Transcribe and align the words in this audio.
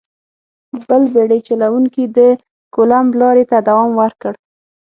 بل 0.87 1.03
بېړۍ 1.13 1.39
چلوونکي 1.47 2.03
د 2.17 2.19
کولمب 2.75 3.11
لارې 3.21 3.43
ته 3.51 3.57
دوام 3.67 3.89
ورکړ. 4.01 4.33